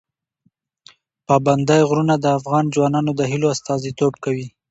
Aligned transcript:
پابندی 1.27 1.81
غرونه 1.89 2.15
د 2.19 2.25
افغان 2.39 2.63
ځوانانو 2.75 3.11
د 3.15 3.21
هیلو 3.31 3.47
استازیتوب 3.55 4.13
کوي. 4.23 4.47